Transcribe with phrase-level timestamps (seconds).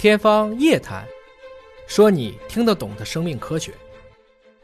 [0.00, 1.04] 天方夜谭，
[1.86, 3.70] 说你听得懂的生命科学。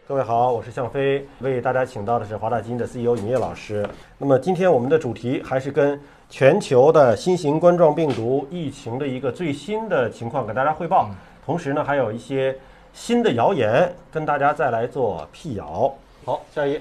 [0.09, 3.87] 各位好，我是向飞，为大家请到的是华大基因的 CEO 尹烨老师。
[4.17, 11.11] 那么今天我们的主题还是跟全球的新型冠状病毒疫情的一个最新的情况给大家汇报，
[11.45, 12.59] 同时呢还有一些
[12.95, 15.95] 新的谣言跟大家再来做辟谣。
[16.25, 16.81] 好，下一页。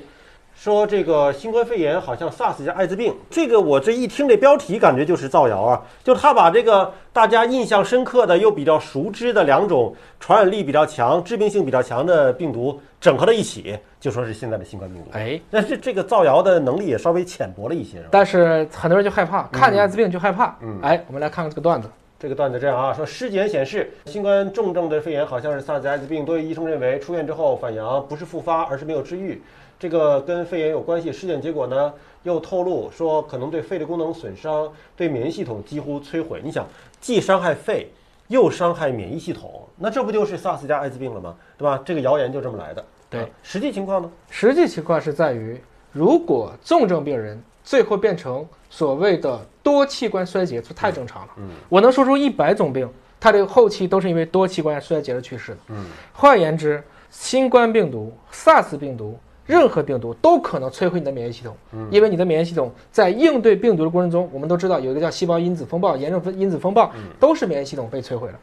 [0.55, 5.81] 说这个新冠肺炎好像 SARS 加艾滋病，这个我这一听这标题，感觉就是造谣啊！
[6.03, 15.09] 就他把这个大家印象深刻的又比较熟知的两种传染力比较强、致病性比较强的病毒整合在一起，就说是现在的新冠病毒。
[15.11, 18.09] 哎，但是这个造谣的能力也稍微浅薄了一些，是吧？
[18.11, 20.55] 但是很多人就害怕，看见艾滋病就害怕。
[20.61, 21.87] 嗯哎，我们来看看这个段子。
[22.17, 29.39] 这个段子这样啊，说尸检显示，新冠重症的肺炎好像是 SARS 艾滋病，多位医生认为出院之后反阳不是复发，而是没有治愈，
[29.85, 31.13] 这个跟肺炎有关系。
[31.13, 31.93] 尸检结果呢
[32.23, 36.41] 又透露说，可能对肺的功能损伤，对免疫系统几乎摧毁。
[36.43, 36.65] 你想，
[36.99, 37.91] 既伤害肺，
[38.27, 41.35] 又伤害免疫系统，那这不就是 SARS 加艾滋病了吗？
[41.55, 41.79] 对吧？
[41.85, 42.83] 这个谣言就这么来的。
[43.11, 44.09] 对啊实际情况呢？
[44.31, 51.33] 实际情况是在于，如果重症病人最后变成所谓的多器官衰竭，这太正常了。
[51.37, 55.57] 嗯我能说出一百种病，它这个后期都是因为多器官衰竭而去世的。
[55.67, 59.15] 嗯换言之，新冠病毒、SARS 病毒。
[59.45, 61.55] 任何病毒都可能摧毁你的免疫系统，
[61.91, 68.39] 因为你的免疫系统在应对病毒的过程中，我们都知道有一个叫细胞因子风暴、炎症分因子风暴，都是免疫系统被摧毁了。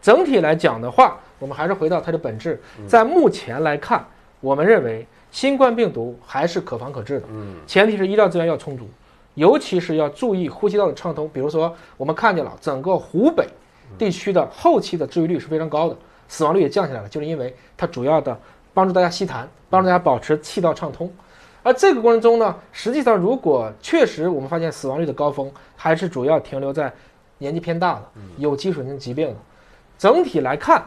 [0.00, 4.04] 整体来讲的话，我们还是回到它的本质，在目前来看，
[4.40, 7.56] 我们认为新冠病毒还是可防可治的，嗯。
[7.66, 8.88] 前提是医疗资源要充足，
[9.34, 11.28] 尤其是要注意呼吸道的畅通。
[11.32, 13.46] 比如说，我们看见了整个湖北
[13.98, 15.96] 地区的后期的治愈率是非常高的，
[16.28, 18.38] 死亡率也降下来了，就是因为它主要的
[18.76, 21.10] 帮助大家吸痰，帮助大家保持气道畅通。
[21.62, 26.92] 而这个过程中呢，实际上如果确实我们发现死亡率的高峰还是主要停留在
[27.38, 28.02] 年纪偏大的、
[28.36, 29.36] 有基础性疾病的，
[29.96, 30.84] 整体来看，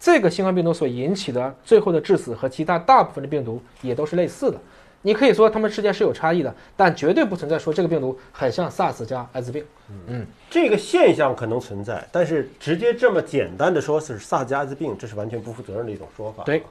[0.00, 4.58] 这个新冠病毒所引起的最后的致死和其他大部分的病毒也都是类似的。
[5.02, 9.64] 你可以说它们之间是有差异的，但绝对不存在说这个病毒很像 SARS 加艾滋病。
[10.08, 16.42] 嗯这个现象可能存在，但是直接这么简单的说是 SARS 加艾滋病，这是完全不负责任的一种说法。
[16.42, 16.64] 对，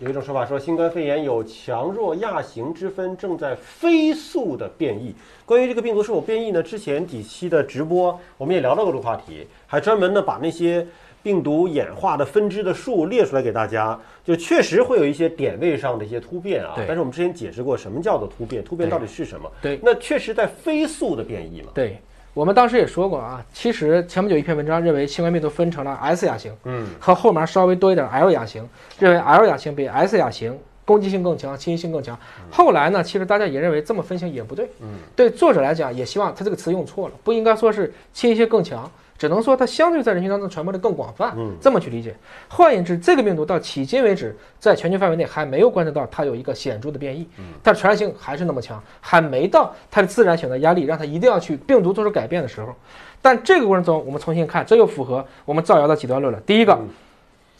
[0.00, 5.14] 有一种说法说新冠肺炎有强弱亚型之分，正在飞速的变异。
[5.46, 6.62] 关于这个病毒是否变异呢？
[6.62, 10.86] 之前几期的直播我们也聊到过这个话题，还专门呢把那些
[11.22, 16.84] 病毒演化的分支的数列出来给大家，就确实会有一些点位上的一些突变啊对。
[16.86, 19.50] 但是我们之前解释过什么叫做突变，突变到底是什么？
[19.60, 21.68] 对那确实在飞速的变异嘛。
[21.74, 21.96] 对
[22.34, 28.66] 我们当时也说过啊，其实前不久一篇文章认为新冠病毒分成了 S 亚型嗯和后面稍微多一点 L 亚型，
[28.98, 32.18] 认为 L 亚型比 S 亚型攻击性更强，侵袭性更强。
[32.50, 34.66] 后来呢，其实大家也认为这么分型也不对。
[34.80, 38.90] 嗯，对作者来讲，也希望他这个词用错了，不应该说是侵袭性更强，
[39.22, 41.32] 只能说它相对在人群当中传播的更广泛。
[41.36, 42.12] 嗯，这么去理解。
[42.48, 47.28] 换言之，这个病毒到迄今为止，在全球范围内还没有观测到它有一个显著的变异，
[47.62, 52.74] 它的传染性还是那么强，还没到它的自然选择压力让它一定要去病毒做出改变的时候。
[53.20, 56.40] 但这个过程中，我们重新看，这又符合我们造谣的几段论了。
[56.40, 56.88] 第一个嗯，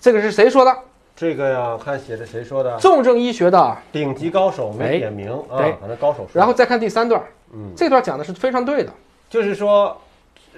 [0.00, 0.76] 这个是谁说的？
[1.14, 2.76] 这个呀，看写的谁说的？
[2.80, 3.76] 重症医学的。
[3.92, 6.30] 顶级高手没哎点名啊，对反正高手说。
[6.32, 8.92] 然后再看第三段，嗯，这段讲的是非常对的。
[9.30, 9.96] 就是说，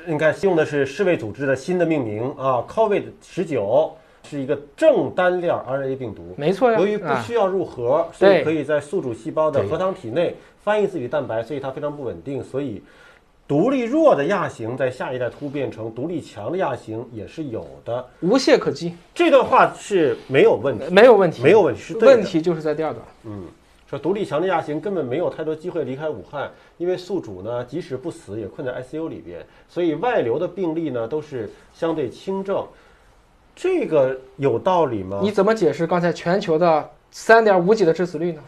[0.07, 3.93] 你看用的是世卫组织的新的命名啊，COVID 十九
[4.29, 6.35] 是一个正单链 RNA 病毒。
[6.37, 12.43] 没错呀，由于不啊需要入核，所以可以在宿主细胞的核糖体内翻译自己蛋白，所以它非常不稳定。
[12.43, 12.83] 所以，
[13.47, 18.05] 独立弱的亚型在下一代突变成独立强的亚型也是有的。
[18.21, 22.07] 无懈可击，这段话是没有问题，没有问题，没有问题，是对的。
[22.09, 23.05] 问题就是在第二段。
[23.25, 23.45] 嗯，
[23.87, 32.67] 说独立强的亚型根本没有太多机会离开武汉，因为宿主呢即使不死也困在 ICU 里边，所以外流的病例呢都是相对轻症。
[33.55, 35.21] 这个有道理吗？
[35.23, 38.43] 你怎么解释刚才全球的三点五几的致死率呢？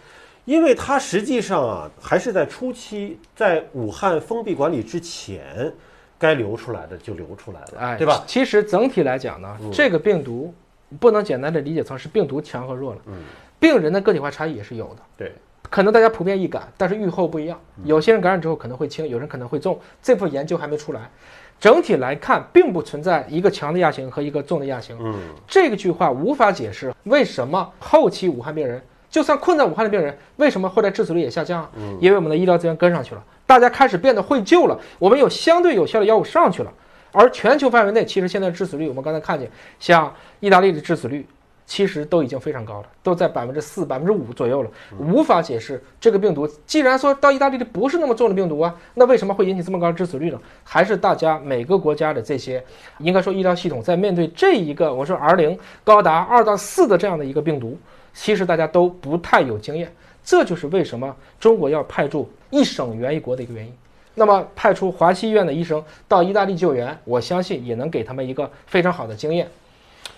[0.46, 5.72] 因为它实际上啊还是在初期，在武汉封闭管理之前，
[6.18, 8.24] 该流出来的就流出来了，哎，对吧？？
[8.26, 10.54] 其实整体来讲呢，这个病毒
[10.98, 13.14] 不能简单的理解成是病毒强和弱了，嗯，
[13.58, 15.02] 病人的个体化差异也是有的。
[15.16, 15.32] 对，
[15.70, 17.58] 可能大家普遍易感，但是预后不一样。
[17.84, 21.10] 有些人感染之后可能会轻，有人可能会重，这部分研究还没出来。
[21.58, 24.96] 整体来看，并不存在一个强的亚型和一个重的亚型。
[25.00, 25.14] 嗯，
[25.48, 31.70] 这个句话无法解释为什么后期武汉病人，就算困在武汉的病人，为什么后来致死率也下降啊？
[31.76, 36.70] 嗯因为我们的医疗资源跟上去了，大家开始变得会救了，我们有相对有效的药物上去了。
[37.12, 39.50] 而全球范围内，其实现在致死率，我们刚才看见，
[39.80, 41.26] 像意大利的致死率，
[41.66, 46.48] 其实都已经非常高了，都在百分之四、百分之五左右了，无法解释这个病毒。
[46.64, 50.40] 既然说到意大利的不是那么重的病毒啊，那为什么会引起这么高的致死率呢？
[50.62, 52.64] 还是大家每个国家的这些，
[52.98, 57.76] 应该说医疗系统在面对这一个我说 R 零高达二到四的这样的一个病毒，
[58.14, 59.92] 其实大家都不太有经验。
[60.24, 63.72] 这就是为什么中国要派驻一省援一国的一个原因。
[64.14, 69.46] 那么派出华西医院的医生到意大利救援，我相信也能给他们一个非常好的经验。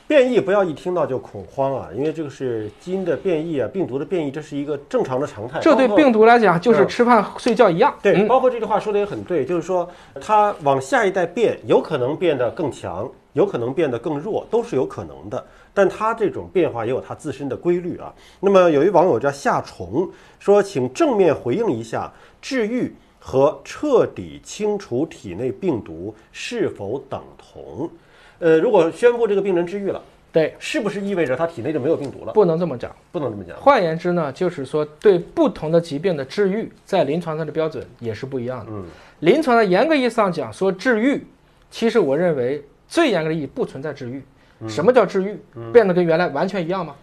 [0.08, 5.60] 变异不要一听到就恐慌啊，因为这个是基因的变异啊，病毒的变异，这是一个正常的常态。
[5.60, 7.94] 这对病毒来讲就是吃饭睡觉一样。
[8.02, 9.87] 对，嗯包括这句话说的也很对，就是说
[10.19, 15.44] 它往下一代变，有可能变得更强，有可能变得更弱，都是有可能的。
[15.75, 18.11] 但它这种变化也有它自身的规律啊。
[18.40, 20.08] 那么有一网友叫夏虫
[20.38, 27.90] 说，请正面回应一下，治愈和彻底清除体内病毒是否等同？
[28.38, 30.00] 呃，如果宣布这个病人治愈了，
[30.31, 32.32] 对，是不是意味着他体内就没有病毒了？
[32.32, 32.94] 不能这么讲。
[33.11, 33.56] 不能这么讲。
[33.56, 38.67] 换言之呢，就是说对不同的疾病的治愈，在临床上的标准也是不一样的。
[38.70, 38.85] 嗯，
[39.20, 41.26] 临床的严格意义上讲，说治愈，
[41.70, 44.23] 其实我认为最严格的意义不存在治愈。
[44.61, 45.38] 嗯什么叫治愈？
[45.73, 46.94] 变得跟原来完全一样吗？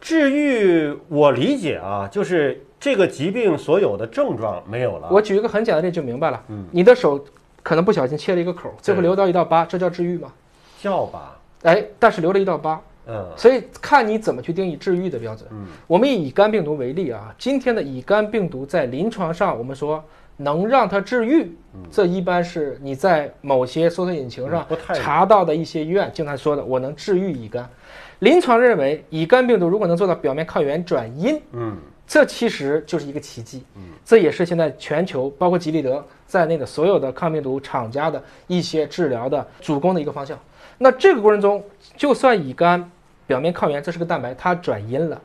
[0.00, 5.08] 治愈，我理解啊，就是这个疾病所有的症状没有了。
[5.10, 6.42] 我举一个很简单的例子就明白了。
[6.48, 7.24] 嗯你的手
[7.62, 10.32] 可能不小心切了一个口，最后对留到一道疤，这叫治愈吗？
[10.84, 15.48] 叫吧，哎，但是留了一道疤，嗯所以看你怎么去定义治愈的标准。
[15.50, 20.04] 嗯我们以乙肝病毒为例啊，今天的乙肝病毒在临床上，我们说
[20.36, 21.50] 能让它治愈，
[21.90, 27.66] 这一般是你在某些搜索引擎上查到的一些医院经常说的，我能治愈乙肝。
[28.18, 33.64] 临床认为，乙肝病毒如果能做到表面抗原转阴，嗯这其实就是一个奇迹。
[33.76, 40.38] 嗯这也是现在全球包括吉利德在内的所有的抗病毒厂家的一些治疗的主攻的一个方向。
[40.78, 41.64] 那这个过程中，
[41.96, 42.90] 就算乙肝
[43.26, 45.20] 表面抗原这是个蛋白，它转阴了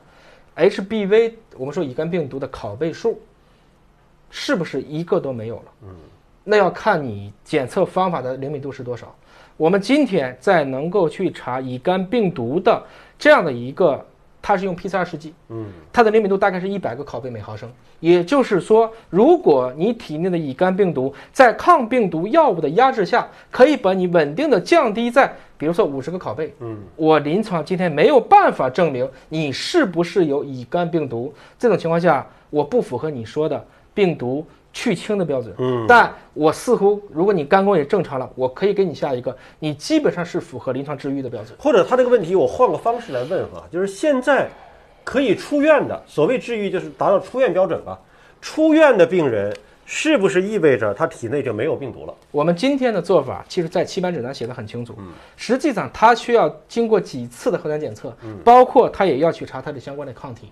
[0.55, 3.21] ，HBV 我们说乙肝病毒的拷贝数
[4.29, 5.63] 是不是一个都没有了？
[5.83, 5.89] 嗯，
[6.43, 9.13] 那要看你检测方法的灵敏度是多少。
[9.57, 12.81] 我们今天在能够去查乙肝病毒的
[13.17, 14.05] 这样的一个，
[14.41, 17.69] 它是用 PCR 试剂，嗯它的灵敏度大概是一百个拷贝每毫升。
[17.99, 26.53] 也就是说，如果你体内的乙肝病毒在抗病毒药物的压制下，可以把你稳定的降低在，比如说五十个拷贝。
[26.59, 31.33] 嗯，我临床今天没有办法证明你是不是有乙肝病毒。
[31.57, 34.47] 这种情况下，我不符合你说的病毒
[34.79, 35.53] 去清的标准。
[35.57, 41.53] 嗯但我似乎，如果你肝功也正常了，我可以给你下一个，你基本上是符合临床治愈的标准。
[41.59, 44.47] 或者他这个问题，我换个方式来问哈，就是现在
[45.03, 47.99] 可以出院的，所谓治愈就是达到出院标准吧。
[48.39, 49.53] 出院的病人
[49.85, 52.13] 是不是意味着他体内就没有病毒了？
[52.31, 54.95] 我们今天的做法，其实在期版指南写的很清楚。
[54.97, 58.15] 嗯实际上，他需要经过几次的核酸检测，
[58.45, 60.51] 包括他也要去查他的相关的抗体。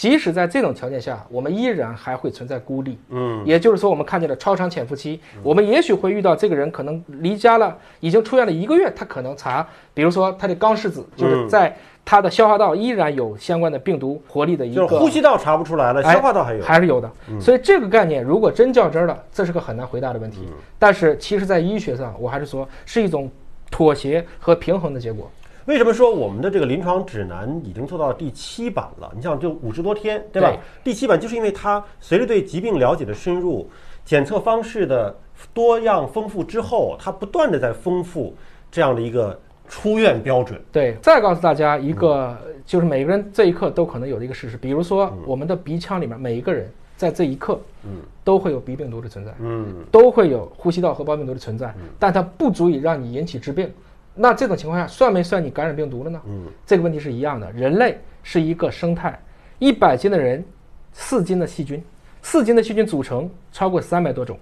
[0.00, 2.98] 即使在这种条件下，我们依然还会存在孤立。
[3.10, 16.62] 嗯，也就是说，我们看见了超长潜伏期，我们也许会遇到这个人可能离家了，已经出院了一个月，他可能查，比如说他的肛拭子，就是在他的消化道依然有相关的病毒活力的一个就是呼吸道查不出来了，哎消化道还有。
[16.64, 17.10] 还是有的。
[17.38, 20.48] 所以这个概念如果真较真儿了，这是个很难回答的问题。
[20.78, 23.30] 但是其实，在医学上，我还是说是一种
[23.70, 25.30] 妥协和平衡的结果。
[25.70, 29.08] 为什么说我们的这个临床指南已经做到第七版了？
[29.14, 30.50] 你想，就五十多天，对吧？
[30.50, 33.70] 对第七版就是因为它随着对疾病了解的深入，
[34.04, 35.16] 检测方式的
[35.54, 38.34] 多样丰富之后，它不断的在丰富
[38.68, 40.60] 这样的一个出院标准。
[40.72, 49.32] 对，再告诉大家一个，就是每个人这一刻都可能有的一个事实，比如说我们的鼻腔里面每一个人在这一刻，嗯，都会有鼻病毒的存在。
[49.38, 53.70] 嗯都会有呼吸道合胞病毒的存在，但它不足以让你引起致病。
[54.14, 56.20] 那这种情况下，算没算你感染病毒了呢？
[56.26, 57.50] 嗯，这个问题是一样的。
[57.52, 59.18] 人类是一个生态，
[59.58, 60.44] 一百斤的人，
[60.92, 61.82] 四斤的细菌，
[62.20, 64.38] 四斤的细菌组成超过三百多种，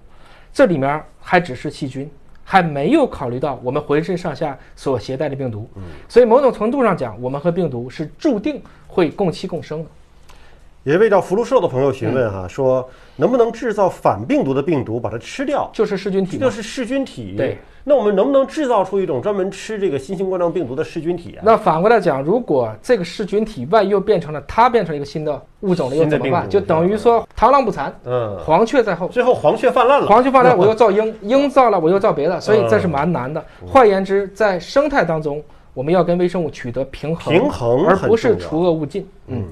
[0.51, 2.09] 这里面还只是细菌，
[2.43, 5.69] 还没有考虑到我们浑身上下所携带的病毒。
[5.75, 9.89] 嗯所以某种程度上讲，我们和病毒是注定会共栖共生的。
[10.89, 15.69] 有一位叫福禄寿的朋友询问哈、说能不能制造反病毒的病毒把它吃掉？
[15.71, 16.39] 就是噬菌体。
[16.39, 17.35] 这就是噬菌体。
[17.37, 21.43] 对，那我们能不能制造出一种专门吃这个新型冠状病毒的噬菌体啊？
[21.45, 26.49] 那反过来讲，如果这个噬菌体万一又变成了它变成一个新的物种了，又怎么办？
[26.49, 29.07] 就等于说螳螂捕蝉，嗯，黄雀在后。
[29.09, 30.07] 最后黄雀泛滥了。
[30.07, 33.39] 黄雀泛滥， 我又造鹰，鹰造了，我又造别的，所以这是蛮难的。
[33.61, 35.39] 嗯换言之，在生态当中，
[35.75, 39.07] 我们要跟微生物取得平衡，平衡而不是除恶务尽。
[39.27, 39.43] 嗯，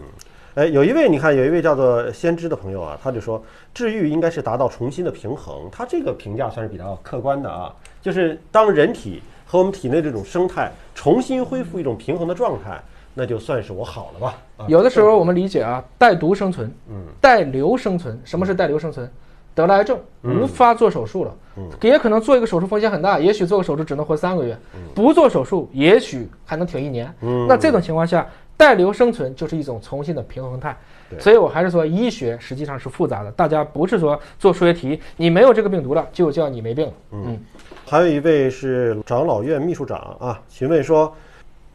[0.58, 3.40] 哎，有一位你看，有一位叫做先知的朋友啊，他就说
[3.76, 5.70] 治愈应该是达到重新的平衡。
[5.72, 7.72] 他这个评价算是比较客观的啊，
[8.02, 12.82] 就是当人体和我们体内这种生态重新恢复一种平衡的状态，
[13.14, 14.36] 那就算是我好了吧。
[14.58, 18.20] 啊，有的时候我们理解啊，带毒生存，嗯，带瘤生存。
[18.26, 19.08] 什么是带瘤生存？
[19.54, 24.58] 得了癌症，嗯无法做手术了，嗯也可能做一个手术风险很大，也许做个手术只能活三个月，
[24.96, 27.14] 不做手术也许还能挺一年。
[27.22, 30.76] 嗯那这种情况下，带瘤生存就是一种重新的平衡态。
[31.20, 36.94] 所以我还是说，医学实际上是复杂的，大家不是说做数学题，你没有这个病毒了，就叫你没病了。
[37.12, 37.40] 嗯，
[37.86, 41.16] 还有一位是长老院秘书长啊，询问说，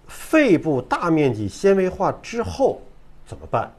[0.06, 2.82] 肺部大面积纤维化之后
[3.24, 3.72] 怎么办？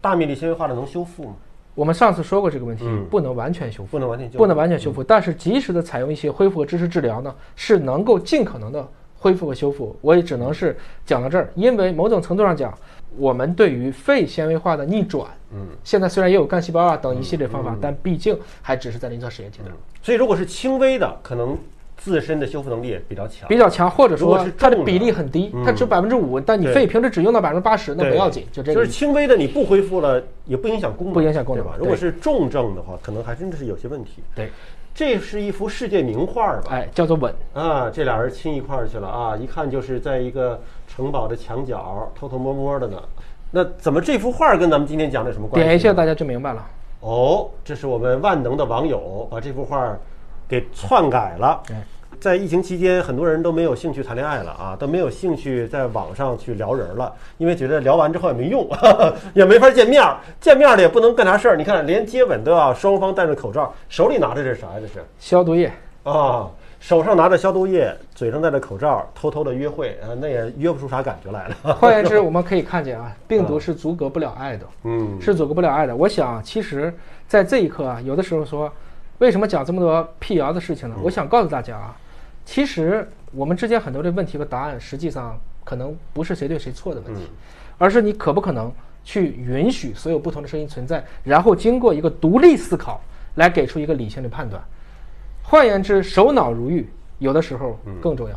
[0.00, 1.34] 大面积纤维化的能修复吗？
[1.76, 3.90] 我们上次说过这个问题，嗯不能完全修复。
[3.90, 8.88] 不能完全修复，不能完全修复，但是及时的采用一些恢复和支持治疗呢，是能够尽可能的
[9.26, 9.96] 恢复和修复。
[10.00, 12.72] 我也只能是讲到这儿，因为某种程度上讲，
[13.16, 21.58] 我们对于肺纤维化的逆转，嗯，现在虽然也有干细胞啊等一系列方法，但毕竟还只是在临床实验阶段，所以如果是轻微的，可能
[21.96, 23.48] 自身的修复能力也比较强。
[23.48, 28.90] 比较强，或者是说它的比例很低，嗯它只有百分之五，但你肺平时只用到百分之八十，那不要紧，就这个就是。
[28.90, 31.76] 轻微的，你不恢复了也不影响功能，不影响功能对吧？
[31.80, 34.22] 如果是重症的话，可能还真的是有些问题。
[34.34, 34.50] 对，
[34.96, 36.70] 这是一幅世界名画吧？
[36.70, 37.34] 哎，叫做吻。
[37.52, 39.36] 啊，这俩人亲一块儿去了啊！
[39.36, 42.96] 一看就是在一个城堡的墙角偷偷摸摸的呢。
[43.50, 45.66] 那怎么这幅画跟咱们今天讲的有什么关系？
[45.66, 46.66] 点一下大家就明白了。
[47.00, 49.94] 哦，这是我们万能的网友把这幅画
[50.48, 51.62] 给篡改了。
[51.70, 51.74] 哎
[52.18, 58.66] 在疫情期间，很多人都没有兴趣谈恋爱了啊，都没有兴趣在网上去聊人了，因为觉得聊完之后也没用，
[59.34, 61.56] 也没法见面儿，见面儿了也不能干啥事儿。
[61.56, 64.74] 你看，连接吻都要双方戴着口罩，手里拿着这是啥呀？
[64.80, 65.70] 这是消毒液，
[66.04, 66.48] 啊，
[66.80, 71.74] 手上拿着消毒液，嘴上戴着口罩，偷偷的约会啊，那也约不出啥感觉来了。
[71.76, 74.66] 换言之，我们可以看见啊，病毒是阻隔不了爱的。
[74.84, 75.94] 嗯，是阻隔不了爱的。
[75.94, 76.92] 我想，其实，
[77.28, 78.72] 在这一刻啊，有的时候说，
[79.18, 80.96] 为什么讲这么多辟谣的事情呢？
[81.02, 81.96] 我想告诉大家啊，
[82.44, 87.22] 其实我们之间很多的问题和答案，实际上可能不是谁对谁错的问题，
[87.78, 88.70] 而是你可不可能
[89.04, 93.00] 去允许所有不同的声音存在，然后经过一个独立思考
[93.36, 94.62] 来给出一个理性的判断。
[95.42, 98.34] 换言之，手脑如玉，有的时候更重要。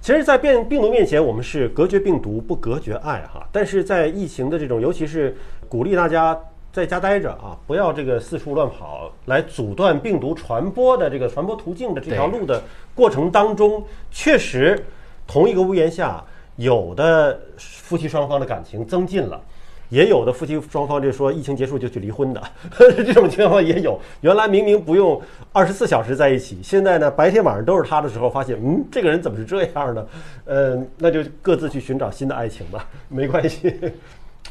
[0.00, 3.48] 其实，在变病毒面前，我们是隔绝病毒，不隔绝爱哈。
[3.50, 5.34] 但是在疫情的这种，尤其是
[5.66, 6.38] 鼓励大家
[6.74, 12.60] 在家待着啊，不要这个四处乱跑，来阻断病毒传播的这个传播途径的这条路的
[12.96, 14.84] 过程当中，确实
[15.24, 16.20] 同一个屋檐下，
[16.56, 19.40] 有的夫妻双方的感情增进了。
[19.88, 22.42] 也有的夫妻双方就说疫情结束就去离婚的，
[22.76, 24.00] 这种情况也有。
[24.22, 30.06] 原来明明不用二十四小时在一起，现在呢白天晚上都是他的时候，发现嗯这个人怎么是这样呢？
[30.46, 33.72] 呃，那就各自去寻找新的爱情吧，没关系。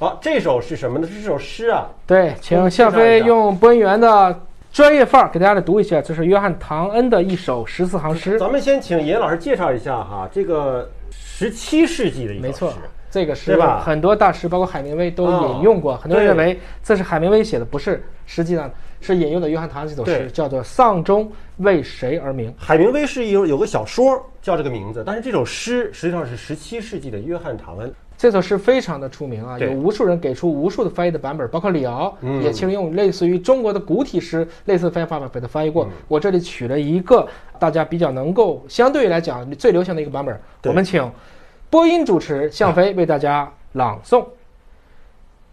[0.04, 1.08] 好，这首是什么呢？
[1.08, 1.88] 是这首诗啊。
[2.06, 4.38] 对，请向飞用播音员的
[4.70, 8.38] 专业范儿给大家来读一下，这是约翰·唐恩的一首十四行诗。
[8.38, 12.48] 咱们先请尹老师介绍一下哈，这个十七世纪的一首诗。
[12.48, 12.74] 没错，
[13.10, 15.96] 这个对诗吧很多大师，包括海明威都引用过。
[15.96, 18.70] 很多人认为这是海明威写的，不是，实际上
[19.00, 22.52] 是引用的约翰·唐恩这首诗，叫做《丧钟为谁而鸣》。
[22.58, 27.94] 海明威是有有个小说叫这个名字，但是这首诗实际上是十七世纪的约翰·唐恩。
[28.24, 35.90] 这首诗非常的出名啊，有无数人给出无数的翻译的版本，包括李敖嗯也其实用类似于中国的古体诗类似的翻译方法给它翻译嗯过。
[36.08, 37.28] 我这里取了一个
[37.60, 41.12] 大家比较能够相对来讲最流行的一个版本，我们请
[41.70, 44.26] 播音主持向飞为大家朗诵。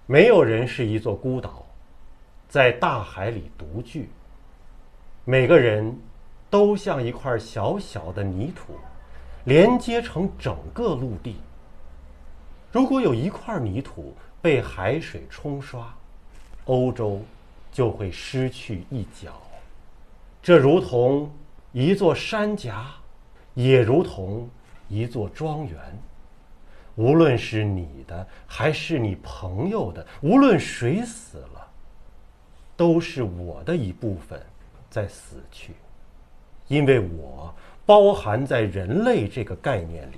[0.07, 1.67] 没有人是一座孤岛，
[2.49, 4.09] 在大海里独居。
[5.25, 5.93] 每个人
[6.49, 8.75] 都像一块小小的泥土，
[9.43, 11.35] 连接成整个陆地。
[12.73, 15.93] 如果有一块泥土被海水冲刷，
[16.67, 17.21] 欧洲
[17.73, 19.41] 就会失去一角。
[20.43, 21.31] 这如同
[21.73, 22.87] 一座山夹，
[23.55, 24.49] 也如同
[24.89, 25.79] 一座庄园。
[26.95, 31.69] 无论是你的还是你朋友的，无论谁死了，
[32.77, 34.41] 都是我的一部分
[34.91, 35.73] 在死去，
[36.69, 40.17] 因为我包含在人类这个概念里。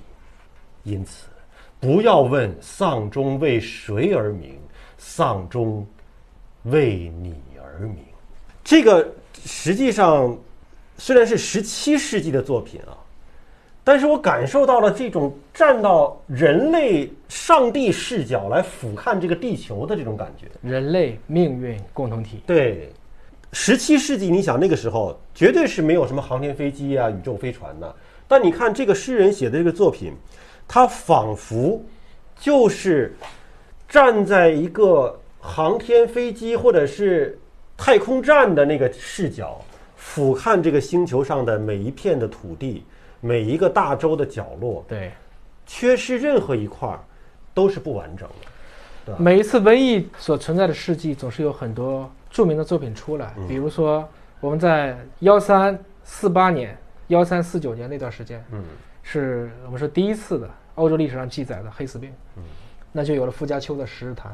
[0.83, 1.27] 因此，
[1.83, 4.57] 不要问丧钟为谁而鸣，
[4.97, 5.85] 丧钟
[6.63, 7.97] 为你而鸣。
[8.63, 9.05] 这个
[9.43, 10.37] 实际上
[10.97, 12.95] 虽然是十七世纪的作品啊。
[13.85, 20.47] 但是我感受到了这种站到人类上帝视角来俯瞰这个地球的这种感觉。
[20.61, 22.89] 人类命运共同体，对，
[23.51, 27.93] 十七世纪，你想那个时候绝对是没有什么航天飞机啊、宇宙飞船呐、
[28.25, 30.13] 但你看这个诗人写的这个作品，
[30.67, 31.83] 他仿佛
[32.37, 33.15] 就是
[33.87, 37.39] 站在一个航天飞机或者是
[37.77, 39.59] 太空站的那个视角，
[39.95, 42.83] 俯瞰这个星球上的每一片的土地。
[43.25, 45.09] 每一个大洲的角落，对，
[45.65, 46.99] 缺失任何一块儿，
[47.53, 48.35] 都是不完整的。
[49.05, 54.05] 对每一次瘟疫所存在的事迹，总是有很多著名的作品出来，比如说
[54.41, 56.77] 我们在幺三四八年、
[57.07, 58.61] 幺三四九年那段时间，嗯
[59.03, 62.11] 是我们说第一次的欧洲历史上记载的黑死病，
[62.91, 64.31] 那就有了傅家丘的《十日谈》。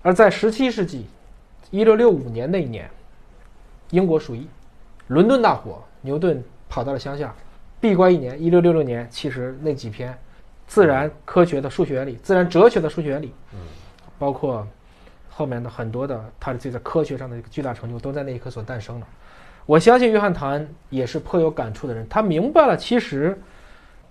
[0.00, 1.06] 而在十七世纪，
[1.70, 2.90] 一六六五年那一年，
[3.90, 4.48] 英国鼠疫，
[5.08, 7.34] 伦敦大火，牛顿跑到了乡下，
[7.80, 8.40] 闭关一年。
[8.42, 10.16] 一六六六年，其实那几篇
[10.66, 13.32] 自然科学的数学原理、自然哲学的数学原理，
[14.18, 14.66] 包括
[15.28, 19.06] 后面的很多的他的这个科学上的一个巨大成就，都在那一刻所诞生了。
[19.64, 23.40] 我相信约翰唐恩也是颇有感触的人，他明白了，其实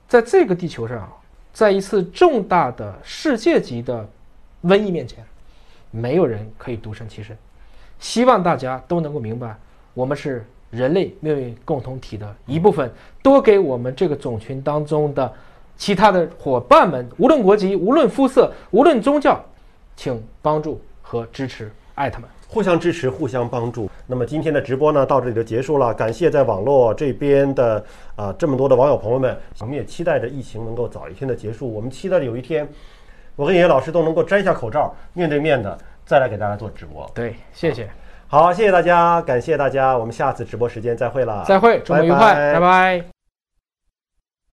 [0.08, 1.12] 在这个地球上，
[1.52, 4.08] 在一次重大的世界级的
[4.64, 5.24] 瘟疫面前，
[5.92, 7.38] 没有人可以独善其身。
[8.00, 9.56] 希望大家都能够明白，
[9.94, 12.92] 我们是人类命运共同体的一部分，
[13.22, 15.32] 多给我们这个种群当中的
[15.76, 19.44] 其他的伙伴们，无论国籍、无论肤色、无论宗教，
[19.96, 22.30] 请帮助和支持，爱他们。
[22.52, 23.90] 互相支持，互相帮助。
[24.06, 25.94] 那么今天的直播呢，到这里就结束了。
[25.94, 27.82] 感谢在网络这边的
[28.18, 31.74] 啊、这么多的网友朋友们，我们也期待着疫情能够早一天的结束。
[31.74, 32.68] 我们期待着有一天，
[33.38, 37.10] 我跟野野老师都能够摘下口罩，面对面的再来给大家做直播。
[37.16, 37.90] 对，谢谢，
[38.28, 43.11] 好，谢谢大家，感谢大家，我们下次直播时间再会了，再会，周末愉快，拜拜拜